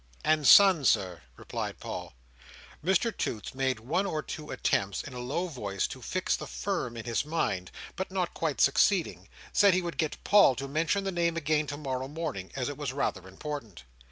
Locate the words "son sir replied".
0.47-1.79